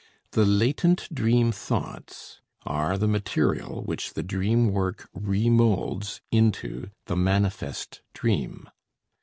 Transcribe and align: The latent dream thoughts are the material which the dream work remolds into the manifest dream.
The 0.31 0.45
latent 0.45 1.13
dream 1.13 1.51
thoughts 1.51 2.41
are 2.65 2.97
the 2.97 3.07
material 3.07 3.83
which 3.83 4.15
the 4.15 4.23
dream 4.23 4.71
work 4.71 5.07
remolds 5.15 6.21
into 6.31 6.89
the 7.05 7.15
manifest 7.15 8.01
dream. 8.11 8.67